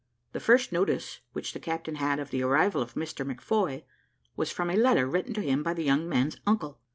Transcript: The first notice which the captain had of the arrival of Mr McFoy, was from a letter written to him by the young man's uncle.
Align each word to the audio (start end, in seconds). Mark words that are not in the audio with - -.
The 0.33 0.39
first 0.39 0.71
notice 0.71 1.19
which 1.33 1.53
the 1.53 1.59
captain 1.59 1.93
had 1.97 2.17
of 2.17 2.31
the 2.31 2.41
arrival 2.41 2.81
of 2.81 2.95
Mr 2.95 3.23
McFoy, 3.23 3.83
was 4.35 4.49
from 4.51 4.71
a 4.71 4.75
letter 4.75 5.05
written 5.05 5.35
to 5.35 5.41
him 5.41 5.61
by 5.61 5.75
the 5.75 5.83
young 5.83 6.09
man's 6.09 6.37
uncle. 6.47 6.79